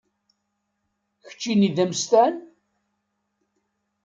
Keččini 1.29 1.69
d 1.75 1.77
amsestan? 1.83 2.35